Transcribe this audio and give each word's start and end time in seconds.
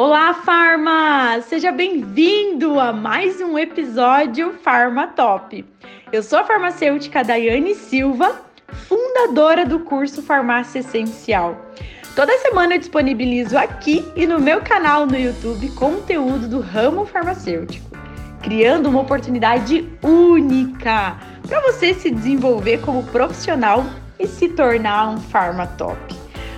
Olá, 0.00 0.32
Farma! 0.32 1.40
Seja 1.40 1.72
bem-vindo 1.72 2.78
a 2.78 2.92
mais 2.92 3.40
um 3.40 3.58
episódio 3.58 4.54
Farma 4.62 5.08
Top. 5.08 5.64
Eu 6.12 6.22
sou 6.22 6.38
a 6.38 6.44
farmacêutica 6.44 7.24
Daiane 7.24 7.74
Silva, 7.74 8.40
fundadora 8.86 9.66
do 9.66 9.80
curso 9.80 10.22
Farmácia 10.22 10.78
Essencial. 10.78 11.66
Toda 12.14 12.38
semana 12.38 12.76
eu 12.76 12.78
disponibilizo 12.78 13.58
aqui 13.58 14.08
e 14.14 14.24
no 14.24 14.38
meu 14.38 14.60
canal 14.60 15.04
no 15.04 15.18
YouTube 15.18 15.68
conteúdo 15.70 16.46
do 16.46 16.60
ramo 16.60 17.04
farmacêutico, 17.04 17.90
criando 18.40 18.88
uma 18.88 19.00
oportunidade 19.00 19.84
única 20.00 21.18
para 21.44 21.60
você 21.62 21.92
se 21.92 22.08
desenvolver 22.08 22.82
como 22.82 23.02
profissional 23.02 23.84
e 24.16 24.28
se 24.28 24.48
tornar 24.50 25.08
um 25.08 25.18
Farma 25.18 25.66
Top. 25.66 25.98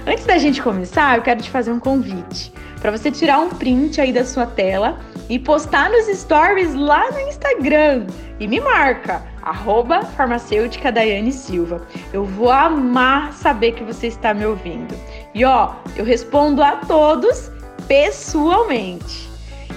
Antes 0.07 0.27
da 0.27 0.37
gente 0.37 0.61
começar, 0.61 1.17
eu 1.17 1.23
quero 1.23 1.41
te 1.41 1.49
fazer 1.49 1.73
um 1.73 1.81
convite 1.81 2.53
para 2.81 2.91
você 2.91 3.11
tirar 3.11 3.39
um 3.41 3.51
print 3.51 4.01
aí 4.01 4.13
da 4.13 4.25
sua 4.25 4.47
tela 4.47 4.99
e 5.29 5.39
postar 5.39 5.91
nos 5.91 6.07
stories 6.07 6.75
lá 6.75 7.11
no 7.11 7.21
Instagram. 7.21 8.07
E 8.39 8.49
me 8.49 8.59
marca, 8.61 9.23
arroba 9.43 10.03
farmacêutica 10.03 10.91
Daiane 10.91 11.33
Silva. 11.33 11.87
Eu 12.13 12.25
vou 12.25 12.51
amar 12.51 13.33
saber 13.35 13.73
que 13.73 13.85
você 13.85 14.07
está 14.07 14.33
me 14.33 14.47
ouvindo. 14.47 14.95
E 15.35 15.45
ó, 15.45 15.75
eu 15.97 16.05
respondo 16.05 16.63
a 16.63 16.77
todos 16.77 17.51
pessoalmente. 17.87 19.29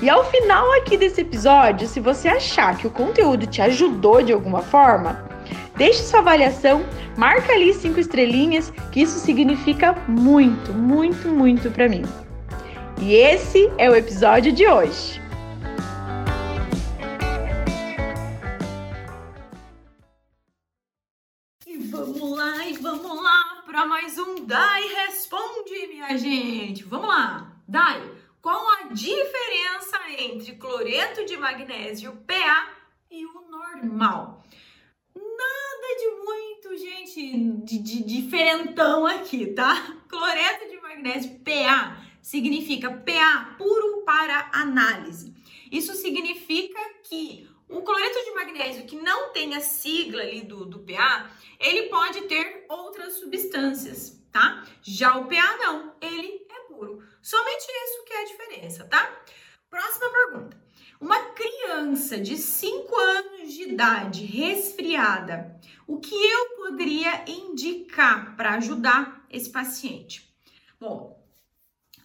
E 0.01 0.09
ao 0.09 0.23
final 0.25 0.71
aqui 0.73 0.97
desse 0.97 1.21
episódio, 1.21 1.87
se 1.87 1.99
você 1.99 2.27
achar 2.27 2.77
que 2.77 2.87
o 2.87 2.91
conteúdo 2.91 3.45
te 3.47 3.61
ajudou 3.61 4.21
de 4.21 4.33
alguma 4.33 4.61
forma, 4.61 5.23
deixe 5.75 6.03
sua 6.03 6.19
avaliação, 6.19 6.83
marca 7.17 7.53
ali 7.53 7.73
cinco 7.73 7.99
estrelinhas, 7.99 8.71
que 8.91 9.01
isso 9.01 9.19
significa 9.19 9.95
muito, 10.07 10.73
muito, 10.73 11.27
muito 11.29 11.71
para 11.71 11.87
mim. 11.87 12.03
E 13.05 13.15
esse 13.15 13.69
é 13.77 13.89
o 13.89 13.95
episódio 13.97 14.53
de 14.53 14.65
hoje. 14.65 15.21
E 21.67 21.77
vamos 21.79 22.37
lá, 22.37 22.65
e 22.65 22.77
vamos 22.77 23.21
lá 23.21 23.61
para 23.65 23.85
mais 23.85 24.17
um 24.17 24.45
Dai 24.45 24.87
Responde, 24.87 25.87
minha 25.87 26.17
gente. 26.17 26.85
Vamos 26.85 27.09
lá. 27.09 27.51
Dai, 27.67 28.09
qual 28.41 28.65
a 28.69 28.83
diferença 28.93 29.99
entre 30.17 30.55
cloreto 30.55 31.25
de 31.25 31.35
magnésio 31.35 32.15
PA 32.25 32.69
e 33.11 33.25
o 33.25 33.41
normal? 33.51 34.45
Nada 35.13 35.97
de 35.99 36.09
muito, 36.23 36.77
gente, 36.77 37.65
de, 37.65 37.79
de 37.79 38.01
diferentão 38.01 39.05
aqui, 39.05 39.47
tá? 39.47 39.93
Cloreto 40.07 40.69
de 40.69 40.79
magnésio 40.79 41.37
PA 41.41 42.02
significa 42.23 42.89
PA 42.89 43.55
puro 43.57 44.03
para 44.05 44.49
análise. 44.53 45.35
Isso 45.69 45.93
significa 45.93 46.79
que 47.03 47.47
o 47.67 47.81
cloreto 47.81 48.23
de 48.23 48.31
magnésio 48.31 48.85
que 48.85 48.95
não 48.95 49.33
tem 49.33 49.53
a 49.55 49.59
sigla 49.59 50.21
ali 50.21 50.41
do, 50.41 50.65
do 50.65 50.79
PA, 50.79 51.29
ele 51.59 51.89
pode 51.89 52.21
ter 52.21 52.65
outras 52.69 53.15
substâncias, 53.15 54.23
tá? 54.31 54.65
Já 54.81 55.17
o 55.17 55.27
PA 55.27 55.57
não, 55.57 55.95
ele 56.01 56.47
é 56.49 56.59
puro. 56.67 57.03
Somente 57.21 57.65
isso 57.67 58.05
que 58.05 58.13
é 58.13 58.21
a 58.21 58.25
diferença, 58.25 58.85
tá? 58.85 59.21
Próxima 59.69 60.09
pergunta. 60.09 60.63
Uma 61.01 61.19
criança 61.31 62.17
de 62.17 62.37
5 62.37 62.95
anos 62.95 63.53
de 63.53 63.63
idade 63.63 64.25
resfriada, 64.25 65.59
o 65.85 65.99
que 65.99 66.15
eu 66.15 66.49
poderia 66.55 67.25
indicar 67.27 68.37
para 68.37 68.53
ajudar 68.53 69.25
esse 69.29 69.49
paciente? 69.49 70.33
Bom, 70.79 71.22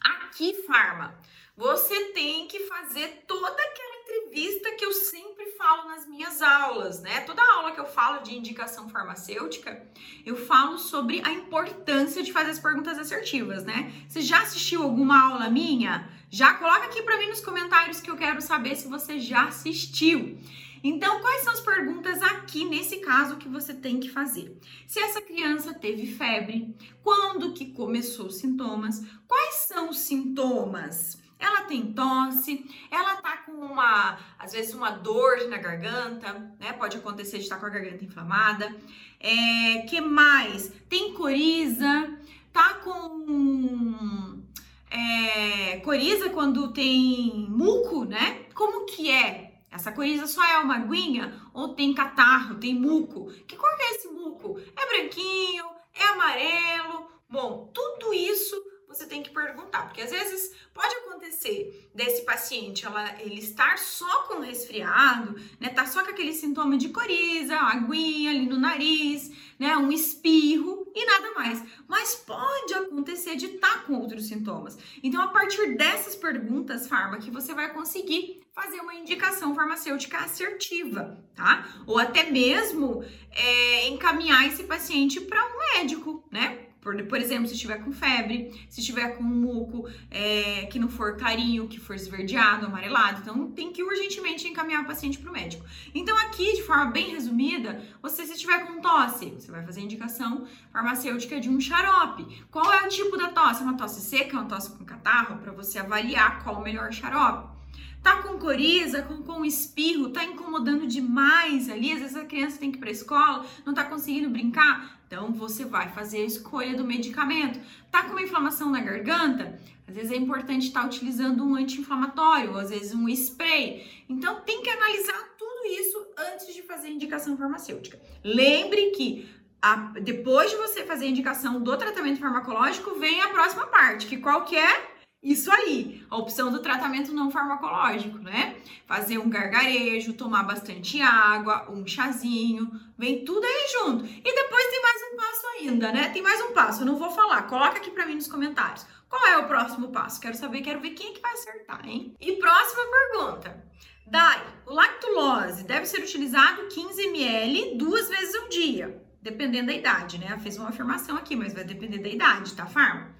Aqui, 0.02 0.62
Farma, 0.66 1.14
você 1.56 2.12
tem 2.12 2.46
que 2.46 2.60
fazer 2.60 3.24
toda 3.26 3.60
aquela 3.60 3.96
entrevista 4.02 4.70
que 4.72 4.84
eu 4.84 4.92
sempre 4.92 5.46
falo 5.58 5.88
nas 5.88 6.06
minhas 6.06 6.40
aulas, 6.40 7.00
né? 7.00 7.22
Toda 7.22 7.42
aula 7.42 7.72
que 7.72 7.80
eu 7.80 7.86
falo 7.86 8.22
de 8.22 8.36
indicação 8.36 8.88
farmacêutica, 8.88 9.84
eu 10.24 10.36
falo 10.36 10.78
sobre 10.78 11.20
a 11.24 11.32
importância 11.32 12.22
de 12.22 12.32
fazer 12.32 12.52
as 12.52 12.60
perguntas 12.60 12.96
assertivas, 12.98 13.64
né? 13.64 13.92
Você 14.08 14.20
já 14.20 14.42
assistiu 14.42 14.84
alguma 14.84 15.20
aula 15.20 15.50
minha? 15.50 16.08
Já 16.30 16.54
coloca 16.54 16.84
aqui 16.84 17.02
para 17.02 17.18
mim 17.18 17.26
nos 17.26 17.40
comentários 17.40 18.00
que 18.00 18.10
eu 18.10 18.16
quero 18.16 18.40
saber 18.40 18.76
se 18.76 18.86
você 18.86 19.18
já 19.18 19.46
assistiu. 19.46 20.38
Então, 20.82 21.20
quais 21.20 21.42
são 21.42 21.52
as 21.52 21.60
perguntas 21.60 22.22
aqui 22.22 22.64
nesse 22.64 22.98
caso 22.98 23.36
que 23.36 23.48
você 23.48 23.74
tem 23.74 23.98
que 24.00 24.10
fazer? 24.10 24.56
Se 24.86 24.98
essa 25.00 25.20
criança 25.20 25.74
teve 25.74 26.06
febre, 26.06 26.74
quando 27.02 27.52
que 27.52 27.72
começou 27.72 28.26
os 28.26 28.36
sintomas? 28.36 29.04
Quais 29.26 29.54
são 29.66 29.90
os 29.90 29.98
sintomas? 29.98 31.20
Ela 31.38 31.62
tem 31.62 31.92
tosse, 31.92 32.68
ela 32.90 33.16
tá 33.16 33.36
com 33.38 33.52
uma, 33.52 34.18
às 34.38 34.52
vezes, 34.52 34.74
uma 34.74 34.90
dor 34.90 35.48
na 35.48 35.56
garganta, 35.56 36.32
né? 36.58 36.72
Pode 36.72 36.96
acontecer 36.96 37.38
de 37.38 37.44
estar 37.44 37.58
com 37.58 37.66
a 37.66 37.70
garganta 37.70 38.04
inflamada. 38.04 38.74
É, 39.20 39.82
que 39.88 40.00
mais? 40.00 40.72
Tem 40.88 41.14
coriza, 41.14 42.18
tá 42.52 42.74
com 42.82 44.42
é, 44.90 45.76
coriza 45.78 46.30
quando 46.30 46.72
tem 46.72 47.46
muco, 47.48 48.04
né? 48.04 48.46
Como 48.54 48.86
que 48.86 49.10
é? 49.10 49.47
Essa 49.70 49.92
coriza 49.92 50.26
só 50.26 50.44
é 50.44 50.58
uma 50.58 50.76
aguinha 50.76 51.40
ou 51.52 51.74
tem 51.74 51.94
catarro, 51.94 52.56
tem 52.56 52.74
muco? 52.74 53.30
Que 53.46 53.56
cor 53.56 53.68
é 53.78 53.94
esse 53.94 54.08
muco? 54.08 54.58
É 54.76 54.86
branquinho? 54.86 55.64
É 55.94 56.04
amarelo? 56.04 57.08
Bom, 57.28 57.70
tudo 57.74 58.14
isso 58.14 58.56
você 58.88 59.06
tem 59.06 59.22
que 59.22 59.30
perguntar, 59.30 59.82
porque 59.82 60.00
às 60.00 60.10
vezes 60.10 60.56
pode 60.72 60.94
acontecer 60.96 61.90
desse 61.94 62.22
paciente 62.22 62.86
ela, 62.86 63.20
ele 63.20 63.38
estar 63.38 63.76
só 63.78 64.22
com 64.22 64.40
resfriado, 64.40 65.38
né? 65.60 65.68
Tá 65.68 65.86
só 65.86 66.02
com 66.02 66.10
aquele 66.10 66.32
sintoma 66.32 66.78
de 66.78 66.88
coriza, 66.88 67.54
aguinha 67.54 68.30
ali 68.30 68.46
no 68.46 68.58
nariz, 68.58 69.30
né? 69.58 69.76
Um 69.76 69.92
espirro 69.92 70.77
e 70.94 71.06
nada 71.06 71.32
mais. 71.34 71.62
Mas 71.86 72.14
pode 72.14 72.74
acontecer 72.74 73.36
de 73.36 73.46
estar 73.46 73.78
tá 73.78 73.78
com 73.84 73.94
outros 73.94 74.26
sintomas. 74.26 74.78
Então, 75.02 75.20
a 75.22 75.28
partir 75.28 75.76
dessas 75.76 76.14
perguntas, 76.14 76.88
farma, 76.88 77.18
que 77.18 77.30
você 77.30 77.54
vai 77.54 77.72
conseguir 77.72 78.42
fazer 78.52 78.80
uma 78.80 78.94
indicação 78.94 79.54
farmacêutica 79.54 80.18
assertiva, 80.18 81.16
tá? 81.34 81.68
Ou 81.86 81.98
até 81.98 82.24
mesmo 82.24 83.04
é, 83.30 83.88
encaminhar 83.88 84.46
esse 84.48 84.64
paciente 84.64 85.20
para 85.20 85.44
um 85.44 85.58
médico, 85.76 86.24
né? 86.30 86.67
Por, 86.80 87.02
por 87.04 87.18
exemplo, 87.18 87.46
se 87.46 87.54
estiver 87.54 87.82
com 87.84 87.92
febre, 87.92 88.52
se 88.68 88.80
estiver 88.80 89.16
com 89.16 89.22
muco 89.22 89.88
é, 90.10 90.66
que 90.66 90.78
não 90.78 90.88
for 90.88 91.16
clarinho, 91.16 91.68
que 91.68 91.80
for 91.80 91.94
esverdeado, 91.94 92.66
amarelado, 92.66 93.20
então 93.20 93.50
tem 93.50 93.72
que 93.72 93.82
urgentemente 93.82 94.46
encaminhar 94.46 94.82
o 94.82 94.86
paciente 94.86 95.18
para 95.18 95.30
o 95.30 95.32
médico. 95.32 95.64
Então, 95.94 96.16
aqui, 96.16 96.54
de 96.54 96.62
forma 96.62 96.86
bem 96.86 97.10
resumida, 97.10 97.82
você 98.00 98.24
se 98.24 98.32
estiver 98.32 98.66
com 98.66 98.80
tosse, 98.80 99.30
você 99.30 99.50
vai 99.50 99.64
fazer 99.64 99.80
a 99.80 99.84
indicação 99.84 100.46
farmacêutica 100.72 101.40
de 101.40 101.48
um 101.48 101.60
xarope. 101.60 102.44
Qual 102.50 102.72
é 102.72 102.86
o 102.86 102.88
tipo 102.88 103.16
da 103.16 103.28
tosse? 103.28 103.62
É 103.62 103.64
uma 103.64 103.76
tosse 103.76 104.00
seca, 104.00 104.36
é 104.36 104.40
uma 104.40 104.48
tosse 104.48 104.70
com 104.70 104.84
catarro, 104.84 105.38
para 105.38 105.52
você 105.52 105.78
avaliar 105.78 106.42
qual 106.42 106.56
o 106.56 106.62
melhor 106.62 106.92
xarope. 106.92 107.57
Tá 108.02 108.22
com 108.22 108.38
coriza, 108.38 109.02
com, 109.02 109.22
com 109.22 109.44
espirro, 109.44 110.10
tá 110.10 110.24
incomodando 110.24 110.86
demais 110.86 111.68
ali, 111.68 111.92
às 111.92 112.00
vezes 112.00 112.16
a 112.16 112.24
criança 112.24 112.58
tem 112.58 112.70
que 112.70 112.78
ir 112.78 112.80
pra 112.80 112.90
escola, 112.90 113.44
não 113.66 113.74
tá 113.74 113.84
conseguindo 113.84 114.30
brincar, 114.30 115.00
então 115.06 115.32
você 115.32 115.64
vai 115.64 115.90
fazer 115.90 116.18
a 116.18 116.24
escolha 116.24 116.76
do 116.76 116.84
medicamento. 116.84 117.58
Tá 117.90 118.04
com 118.04 118.12
uma 118.12 118.22
inflamação 118.22 118.70
na 118.70 118.80
garganta? 118.80 119.58
Às 119.86 119.94
vezes 119.94 120.12
é 120.12 120.16
importante 120.16 120.66
estar 120.66 120.82
tá 120.82 120.86
utilizando 120.86 121.42
um 121.42 121.54
anti-inflamatório, 121.54 122.56
às 122.56 122.70
vezes 122.70 122.94
um 122.94 123.08
spray. 123.08 123.86
Então 124.08 124.42
tem 124.42 124.62
que 124.62 124.68
analisar 124.68 125.34
tudo 125.38 125.66
isso 125.66 126.06
antes 126.32 126.54
de 126.54 126.62
fazer 126.62 126.88
a 126.88 126.90
indicação 126.90 127.36
farmacêutica. 127.36 127.98
Lembre 128.22 128.90
que 128.90 129.28
a, 129.60 129.76
depois 130.00 130.50
de 130.50 130.56
você 130.56 130.84
fazer 130.84 131.06
a 131.06 131.08
indicação 131.08 131.60
do 131.60 131.76
tratamento 131.76 132.20
farmacológico, 132.20 132.98
vem 132.98 133.20
a 133.22 133.28
próxima 133.30 133.66
parte, 133.66 134.06
que 134.06 134.18
qual 134.18 134.44
que 134.44 134.56
é? 134.56 134.87
Isso 135.20 135.50
aí, 135.50 136.06
a 136.08 136.16
opção 136.16 136.50
do 136.50 136.62
tratamento 136.62 137.12
não 137.12 137.28
farmacológico, 137.28 138.18
né? 138.18 138.56
Fazer 138.86 139.18
um 139.18 139.28
gargarejo, 139.28 140.12
tomar 140.12 140.44
bastante 140.44 141.02
água, 141.02 141.68
um 141.68 141.84
chazinho, 141.84 142.70
vem 142.96 143.24
tudo 143.24 143.44
aí 143.44 143.66
junto. 143.72 144.06
E 144.06 144.34
depois 144.34 144.66
tem 144.66 144.80
mais 144.80 145.02
um 145.02 145.16
passo 145.16 145.46
ainda, 145.58 145.92
né? 145.92 146.08
Tem 146.10 146.22
mais 146.22 146.40
um 146.40 146.52
passo, 146.52 146.82
eu 146.82 146.86
não 146.86 146.96
vou 146.96 147.10
falar, 147.10 147.42
coloca 147.42 147.78
aqui 147.78 147.90
para 147.90 148.06
mim 148.06 148.14
nos 148.14 148.28
comentários. 148.28 148.86
Qual 149.08 149.26
é 149.26 149.38
o 149.38 149.48
próximo 149.48 149.88
passo? 149.88 150.20
Quero 150.20 150.36
saber, 150.36 150.60
quero 150.60 150.80
ver 150.80 150.90
quem 150.90 151.10
é 151.10 151.14
que 151.14 151.20
vai 151.20 151.32
acertar, 151.32 151.80
hein? 151.84 152.14
E 152.20 152.36
próxima 152.36 152.82
pergunta. 152.84 153.64
Dai, 154.06 154.40
o 154.66 154.72
lactulose 154.72 155.64
deve 155.64 155.84
ser 155.86 156.00
utilizado 156.00 156.68
15 156.68 157.02
ml 157.08 157.76
duas 157.76 158.08
vezes 158.08 158.34
ao 158.36 158.48
dia, 158.48 159.02
dependendo 159.20 159.66
da 159.66 159.74
idade, 159.74 160.16
né? 160.18 160.38
Fez 160.38 160.56
uma 160.56 160.68
afirmação 160.68 161.16
aqui, 161.16 161.34
mas 161.34 161.52
vai 161.52 161.64
depender 161.64 161.98
da 161.98 162.08
idade, 162.08 162.54
tá, 162.54 162.66
Farma? 162.66 163.17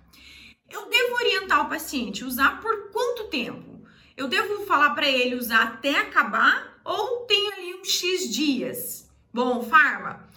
Eu 0.71 0.89
devo 0.89 1.15
orientar 1.15 1.65
o 1.65 1.69
paciente 1.69 2.25
usar 2.25 2.61
por 2.61 2.91
quanto 2.91 3.29
tempo? 3.29 3.87
Eu 4.17 4.29
devo 4.29 4.67
falar 4.67 4.91
para 4.91 5.09
ele 5.09 5.37
usar 5.37 5.63
até 5.63 5.99
acabar 5.99 6.81
ou 6.85 7.25
tem 7.27 7.53
ali 7.53 7.75
uns 7.75 7.89
X 7.89 8.29
dias? 8.29 9.11
Bom, 9.33 9.63
Farma, 9.63 10.29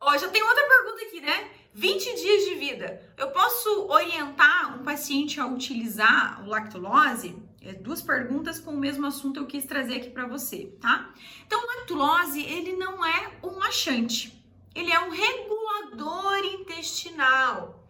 ó, 0.00 0.16
já 0.16 0.28
tem 0.28 0.42
outra 0.42 0.68
pergunta 0.68 1.04
aqui, 1.04 1.20
né? 1.20 1.50
20 1.74 2.14
dias 2.14 2.44
de 2.44 2.54
vida. 2.54 3.02
Eu 3.16 3.30
posso 3.30 3.88
orientar 3.88 4.78
um 4.78 4.84
paciente 4.84 5.40
a 5.40 5.46
utilizar 5.46 6.42
o 6.44 6.48
lactulose? 6.48 7.36
É 7.60 7.72
duas 7.72 8.00
perguntas 8.00 8.60
com 8.60 8.70
o 8.70 8.78
mesmo 8.78 9.06
assunto 9.06 9.40
eu 9.40 9.46
quis 9.46 9.64
trazer 9.64 9.96
aqui 9.96 10.10
para 10.10 10.26
você, 10.26 10.76
tá? 10.80 11.12
Então, 11.46 11.60
o 11.60 11.66
lactulose, 11.66 12.42
ele 12.42 12.74
não 12.74 13.04
é 13.04 13.32
um 13.42 13.58
laxante. 13.58 14.44
Ele 14.74 14.92
é 14.92 15.00
um 15.00 15.10
regulador 15.10 16.44
intestinal. 16.44 17.83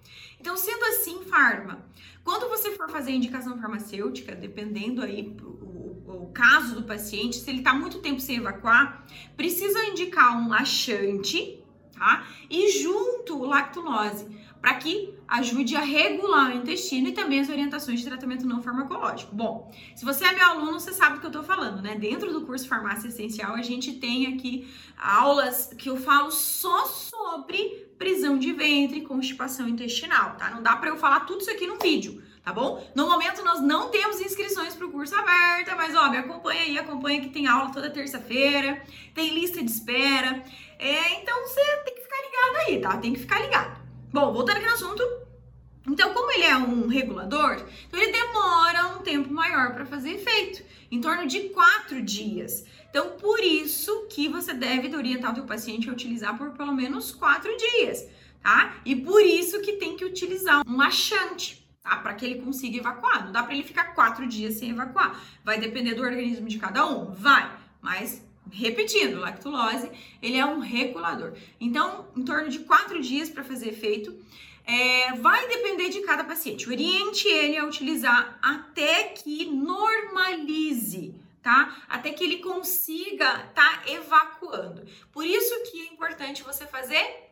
Então, 0.45 0.59
sendo 0.59 0.85
assim, 0.85 1.25
farma, 1.25 1.87
quando 2.23 2.51
você 2.51 2.73
for 2.73 2.91
fazer 2.91 3.13
indicação 3.13 3.59
farmacêutica, 3.59 4.35
dependendo 4.35 5.01
aí 5.01 5.35
o, 5.43 6.27
o 6.27 6.31
caso 6.35 6.75
do 6.75 6.83
paciente, 6.83 7.37
se 7.37 7.49
ele 7.49 7.61
está 7.61 7.73
muito 7.73 8.01
tempo 8.01 8.21
sem 8.21 8.37
evacuar, 8.37 9.07
precisa 9.39 9.87
indicar 9.87 10.37
um 10.37 10.51
laxante 10.51 11.65
tá? 11.97 12.27
E 12.51 12.71
junto 12.71 13.39
o 13.39 13.47
lactulose, 13.47 14.27
para 14.61 14.75
que 14.75 15.15
ajude 15.29 15.77
a 15.77 15.81
regular 15.81 16.51
o 16.51 16.57
intestino 16.57 17.09
e 17.09 17.13
também 17.13 17.41
as 17.41 17.49
orientações 17.49 18.01
de 18.01 18.07
tratamento 18.07 18.47
não 18.47 18.63
farmacológico. 18.63 19.35
Bom, 19.35 19.71
se 19.95 20.05
você 20.05 20.25
é 20.25 20.33
meu 20.33 20.47
aluno, 20.47 20.81
você 20.81 20.93
sabe 20.93 21.15
do 21.15 21.21
que 21.21 21.27
eu 21.27 21.31
tô 21.31 21.43
falando, 21.43 21.83
né? 21.83 21.97
Dentro 21.97 22.33
do 22.33 22.43
curso 22.43 22.69
Farmácia 22.69 23.09
Essencial, 23.09 23.55
a 23.55 23.63
gente 23.63 23.95
tem 23.95 24.27
aqui 24.27 24.69
aulas 24.97 25.71
que 25.79 25.89
eu 25.89 25.97
falo 25.97 26.31
só 26.31 26.87
sobre 26.87 27.24
prisão 27.99 28.39
de 28.39 28.53
ventre 28.53 28.99
e 28.99 29.03
constipação 29.03 29.69
intestinal, 29.69 30.37
tá? 30.37 30.51
Não 30.51 30.63
dá 30.63 30.77
para 30.77 30.91
eu 30.91 30.97
falar 30.97 31.21
tudo 31.21 31.41
isso 31.41 31.51
aqui 31.51 31.67
no 31.67 31.79
vídeo 31.79 32.23
tá 32.45 32.53
bom? 32.53 32.87
No 32.95 33.09
momento 33.09 33.43
nós 33.43 33.61
não 33.63 33.89
temos 33.89 34.21
inscrições 34.21 34.75
para 34.75 34.87
o 34.87 34.93
curso 34.93 35.17
aberta, 35.17 35.75
mas 35.75 35.95
ó, 35.97 36.11
me 36.11 36.19
acompanha 36.19 36.61
aí, 36.61 36.79
acompanha 36.79 37.21
que 37.23 37.31
tem 37.31 37.47
aula 37.47 37.73
toda 37.73 37.89
terça-feira, 37.89 38.83
tem 39.15 39.33
lista 39.33 39.65
de 39.65 39.71
espera. 39.71 40.45
É, 40.79 41.23
então 41.23 41.41
você 41.41 41.61
tem 41.85 41.95
que 41.95 42.03
ficar 42.03 42.17
ligado 42.21 42.69
aí, 42.69 42.81
tá? 42.81 42.97
Tem 42.99 43.13
que 43.15 43.21
ficar 43.21 43.41
ligado. 43.41 43.81
Bom, 44.13 44.33
voltando 44.33 44.59
aqui 44.59 44.67
no 44.67 44.75
assunto. 44.75 45.03
Então, 45.87 46.15
como 46.15 46.33
ele 46.33 46.45
é 46.45 46.57
um 46.57 46.87
regulador, 46.87 47.63
então 47.87 48.01
ele 48.01 48.11
demora 48.13 48.97
um 48.97 49.03
tempo 49.03 49.33
maior 49.33 49.75
para 49.75 49.85
fazer 49.85 50.13
efeito, 50.13 50.63
em 50.91 51.01
torno 51.01 51.27
de 51.27 51.51
quatro 51.51 52.01
dias. 52.01 52.65
Então, 52.89 53.11
por 53.19 53.41
isso 53.41 54.07
que 54.09 54.29
você 54.29 54.55
deve 54.55 54.95
orientar 54.97 55.33
o 55.33 55.35
teu 55.35 55.45
paciente 55.45 55.89
a 55.89 55.93
utilizar 55.93 56.39
por 56.39 56.53
pelo 56.53 56.73
menos 56.73 57.13
quatro 57.13 57.55
dias, 57.57 58.09
tá? 58.43 58.77
E 58.85 58.97
por 58.97 59.21
isso 59.21 59.61
que 59.61 59.75
tem 59.75 59.97
que 59.97 60.05
utilizar 60.05 60.63
um 60.67 60.77
laxante, 60.77 61.69
tá? 61.83 61.97
Para 61.97 62.15
que 62.15 62.25
ele 62.25 62.41
consiga 62.41 62.79
evacuar. 62.79 63.27
Não 63.27 63.33
dá 63.33 63.43
para 63.43 63.53
ele 63.53 63.63
ficar 63.63 63.95
quatro 63.95 64.27
dias 64.27 64.55
sem 64.55 64.71
evacuar. 64.71 65.21
Vai 65.45 65.59
depender 65.61 65.95
do 65.95 66.03
organismo 66.03 66.49
de 66.49 66.59
cada 66.59 66.87
um? 66.87 67.13
Vai, 67.13 67.51
mas 67.83 68.25
repetindo, 68.51 69.21
lactulose, 69.21 69.91
ele 70.23 70.37
é 70.37 70.45
um 70.45 70.59
regulador. 70.59 71.35
Então, 71.61 72.07
em 72.17 72.25
torno 72.25 72.49
de 72.49 72.61
quatro 72.61 73.01
dias 73.01 73.29
para 73.29 73.45
fazer 73.45 73.69
efeito. 73.69 74.17
É, 74.67 75.13
vai 75.17 75.47
depender 75.47 75.91
de 75.91 76.01
cada 76.01 76.25
paciente. 76.25 76.71
Oriente 76.71 77.29
ele 77.29 77.59
a 77.59 77.67
utilizar 77.67 78.39
até 78.41 79.05
que 79.05 79.45
normalize, 79.45 81.15
tá? 81.43 81.85
Até 81.87 82.11
que 82.13 82.25
ele 82.25 82.39
consiga 82.39 83.41
tá 83.55 83.83
evacuando. 83.87 84.87
Por 85.13 85.27
isso 85.27 85.71
que 85.71 85.83
é 85.83 85.93
importante 85.93 86.43
você 86.43 86.67
fazer 86.67 87.24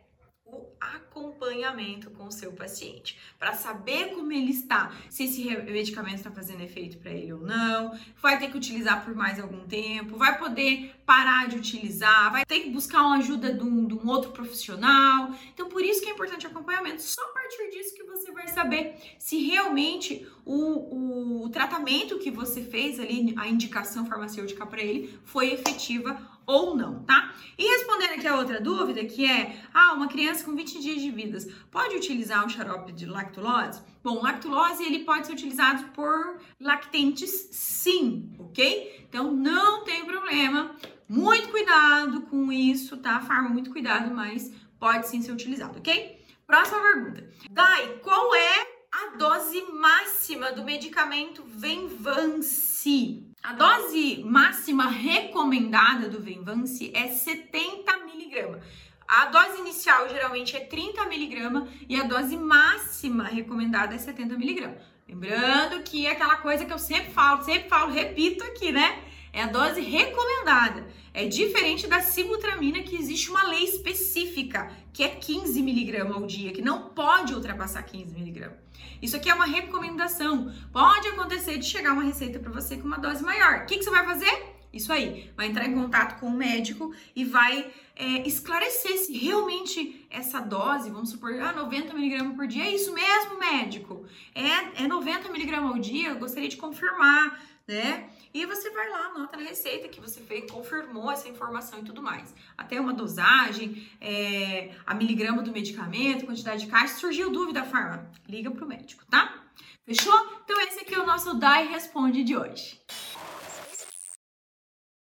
acompanhamento 0.95 2.11
com 2.11 2.27
o 2.27 2.33
seu 2.33 2.53
paciente, 2.53 3.19
para 3.39 3.53
saber 3.55 4.15
como 4.15 4.33
ele 4.33 4.51
está, 4.51 4.93
se 5.09 5.25
esse 5.25 5.45
medicamento 5.45 6.17
está 6.17 6.31
fazendo 6.31 6.63
efeito 6.63 6.99
para 6.99 7.11
ele 7.11 7.33
ou 7.33 7.41
não, 7.41 7.97
vai 8.21 8.39
ter 8.39 8.51
que 8.51 8.57
utilizar 8.57 9.05
por 9.05 9.15
mais 9.15 9.39
algum 9.39 9.67
tempo, 9.67 10.17
vai 10.17 10.39
poder 10.39 10.95
parar 11.07 11.49
de 11.49 11.57
utilizar, 11.57 12.33
vai 12.33 12.45
ter 12.45 12.61
que 12.61 12.71
buscar 12.71 13.03
uma 13.03 13.19
ajuda 13.19 13.53
de 13.53 13.63
um, 13.63 13.87
de 13.87 13.95
um 13.95 14.09
outro 14.09 14.31
profissional. 14.31 15.35
Então, 15.53 15.69
por 15.69 15.83
isso 15.83 16.01
que 16.01 16.09
é 16.09 16.13
importante 16.13 16.47
o 16.47 16.51
acompanhamento. 16.51 17.03
Só 17.03 17.23
a 17.23 17.33
partir 17.33 17.71
disso 17.71 17.95
que 17.95 18.03
você 18.05 18.33
vai 18.33 18.49
saber 18.49 18.97
se 19.19 19.43
realmente 19.43 20.27
o, 20.45 21.45
o, 21.45 21.49
tratamento 21.51 22.19
que 22.19 22.31
você 22.31 22.63
fez 22.63 22.99
ali, 22.99 23.35
a 23.37 23.47
indicação 23.47 24.07
farmacêutica 24.07 24.67
para 24.67 24.83
ele, 24.83 25.19
foi 25.25 25.53
efetiva 25.53 26.21
ou 26.47 26.77
não, 26.77 27.03
tá? 27.05 27.35
E 27.57 27.65
respondendo 27.65 28.13
aqui 28.13 28.27
a 28.27 28.37
outra 28.37 28.61
dúvida, 28.61 29.05
que 29.05 29.25
é, 29.25 29.61
ah, 29.73 29.95
uma 29.95 30.09
criança 30.09 30.45
com 30.45 30.55
20 30.55 30.81
dias 30.81 31.01
de 31.01 31.11
vida 31.11 31.39
pode 31.71 31.97
utilizar 31.97 32.45
um 32.45 32.49
xarope 32.49 32.93
de 32.93 33.07
lactulose? 33.07 33.83
Bom, 34.03 34.23
lactulose 34.23 34.83
ele 34.83 35.01
pode 35.05 35.27
ser 35.27 35.33
utilizado 35.33 35.85
por 35.93 36.39
lactentes 36.61 37.49
sim, 37.53 38.33
ok? 38.39 39.07
Então 39.09 39.31
não 39.31 39.85
tem 39.85 40.05
problema, 40.05 40.75
muito 41.09 41.49
cuidado 41.49 42.23
com 42.23 42.51
isso, 42.51 42.97
tá? 42.97 43.21
Farma, 43.21 43.49
muito 43.49 43.71
cuidado, 43.71 44.15
mas 44.15 44.53
pode 44.79 45.09
sim 45.09 45.23
ser 45.23 45.33
utilizado, 45.33 45.79
ok? 45.79 46.21
Próxima 46.47 46.81
pergunta. 46.81 47.31
Dai, 47.51 47.99
qual 48.03 48.35
é 48.35 48.67
a 48.91 49.17
dose 49.17 49.63
máxima 49.73 50.53
do 50.53 50.65
medicamento 50.65 51.43
Venvance? 51.47 53.32
A 53.43 53.55
dose 53.55 54.23
máxima 54.25 54.87
recomendada 54.87 56.09
do 56.09 56.21
Venvance 56.21 56.93
é 56.95 57.09
70 57.09 57.97
miligramas. 58.05 58.63
A 59.09 59.27
dose 59.27 59.59
inicial 59.59 60.09
geralmente 60.09 60.57
é 60.57 60.61
30 60.61 61.05
miligramas 61.07 61.69
e 61.89 62.01
a 62.01 62.05
dose 62.05 62.37
máxima 62.37 63.25
recomendada 63.25 63.97
é 63.97 63.99
70 63.99 64.39
miligramas. 64.39 64.81
Lembrando 65.09 65.83
que 65.83 66.07
é 66.07 66.13
aquela 66.13 66.37
coisa 66.37 66.65
que 66.65 66.73
eu 66.73 66.79
sempre 66.79 67.13
falo, 67.13 67.43
sempre 67.43 67.69
falo, 67.69 67.93
repito 67.93 68.45
aqui, 68.45 68.71
né? 68.71 69.03
É 69.33 69.43
a 69.43 69.47
dose 69.47 69.81
recomendada. 69.81 70.87
É 71.15 71.27
diferente 71.27 71.87
da 71.87 72.01
sibutramina, 72.01 72.83
que 72.83 72.97
existe 72.97 73.31
uma 73.31 73.43
lei 73.45 73.65
específica, 73.65 74.71
que 74.93 75.03
é 75.03 75.09
15 75.09 75.63
miligramas 75.63 76.17
ao 76.17 76.27
dia, 76.27 76.53
que 76.53 76.61
não 76.61 76.91
pode 76.91 77.35
ultrapassar 77.35 77.83
15 77.83 78.13
miligramas. 78.15 78.59
Isso 79.01 79.17
aqui 79.17 79.31
é 79.31 79.35
uma 79.35 79.47
recomendação. 79.47 80.53
Pode 80.71 81.09
acontecer 81.09 81.57
de 81.59 81.65
chegar 81.65 81.93
uma 81.93 82.03
receita 82.03 82.39
para 82.39 82.53
você 82.53 82.77
com 82.77 82.87
uma 82.87 82.99
dose 82.99 83.23
maior. 83.23 83.63
O 83.63 83.67
que, 83.67 83.79
que 83.79 83.85
você 83.85 83.91
vai 83.91 84.05
fazer? 84.05 84.53
Isso 84.73 84.93
aí, 84.93 85.31
vai 85.37 85.49
entrar 85.49 85.67
em 85.67 85.75
contato 85.75 86.19
com 86.19 86.27
o 86.27 86.31
médico 86.31 86.95
e 87.15 87.25
vai 87.25 87.71
é, 87.95 88.27
esclarecer 88.27 88.97
se 88.97 89.13
realmente 89.13 90.07
essa 90.09 90.41
dose, 90.41 90.89
vamos 90.89 91.11
supor, 91.11 91.39
ah, 91.41 91.53
90 91.53 91.93
miligramas 91.93 92.35
por 92.35 92.47
dia, 92.47 92.65
é 92.65 92.75
isso 92.75 92.93
mesmo, 92.95 93.39
médico? 93.39 94.07
É, 94.35 94.85
é 94.85 94.89
90 94.89 95.29
miligramas 95.31 95.73
ao 95.73 95.79
dia? 95.79 96.09
Eu 96.09 96.19
gostaria 96.19 96.49
de 96.49 96.57
confirmar 96.57 97.39
né? 97.67 98.09
E 98.35 98.47
você 98.47 98.71
vai 98.71 98.89
lá, 98.89 99.07
anota 99.07 99.37
na 99.37 99.43
receita 99.43 99.89
que 99.89 100.01
você 100.01 100.21
fez, 100.21 100.51
confirmou 100.51 101.11
essa 101.11 101.29
informação 101.29 101.79
e 101.79 101.83
tudo 101.83 102.03
mais. 102.03 102.35
Até 102.57 102.81
uma 102.81 102.93
dosagem, 102.95 103.87
é, 104.01 104.75
a 104.87 104.95
miligrama 104.95 105.43
do 105.43 105.53
medicamento, 105.53 106.25
quantidade 106.25 106.65
de 106.65 106.71
caixa. 106.71 106.95
Surgiu 106.95 107.31
dúvida, 107.31 107.65
farma? 107.65 108.11
Liga 108.27 108.51
pro 108.51 108.67
médico, 108.67 109.05
tá? 109.07 109.43
Fechou? 109.85 110.15
Então 110.45 110.61
esse 110.61 110.81
aqui 110.81 110.95
é 110.95 110.99
o 110.99 111.07
nosso 111.07 111.35
Dai 111.35 111.67
Responde 111.67 112.25
de 112.25 112.37
hoje. 112.37 112.81